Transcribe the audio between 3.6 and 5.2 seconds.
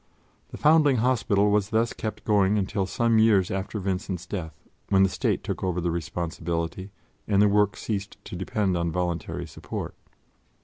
Vincent's death, when the